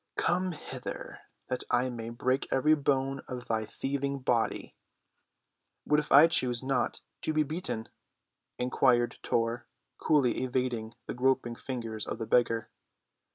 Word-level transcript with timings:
"Come 0.17 0.53
hither, 0.53 1.19
that 1.47 1.63
I 1.69 1.91
may 1.91 2.09
break 2.09 2.47
every 2.51 2.73
bone 2.73 3.21
of 3.27 3.45
thy 3.45 3.65
thieving 3.65 4.17
body!" 4.17 4.75
"What 5.83 5.99
if 5.99 6.11
I 6.11 6.25
choose 6.25 6.63
not 6.63 7.01
to 7.21 7.33
be 7.33 7.43
beaten?" 7.43 7.87
inquired 8.57 9.19
Tor, 9.21 9.67
coolly 9.99 10.39
evading 10.43 10.95
the 11.05 11.13
groping 11.13 11.53
fingers 11.53 12.07
of 12.07 12.17
the 12.17 12.25
beggar. 12.25 12.71